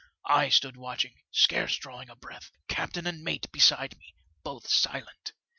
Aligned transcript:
I 0.25 0.49
stood 0.49 0.77
watching, 0.77 1.13
scarce 1.29 1.77
drawing 1.77 2.09
a 2.09 2.15
breath, 2.15 2.49
captain 2.67 3.05
and 3.05 3.21
mate 3.23 3.51
beside 3.51 3.99
me, 3.99 4.15
both 4.41 4.67
silent. 4.67 5.33